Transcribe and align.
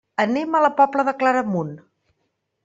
Anem 0.21 0.55
a 0.55 0.61
la 0.65 0.71
Pobla 0.79 1.05
de 1.09 1.13
Claramunt. 1.19 1.71